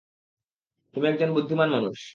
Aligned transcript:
তুমি 0.95 1.05
একজন 1.07 1.29
বুদ্ধিমান 1.33 1.69
মানুষ। 1.69 1.99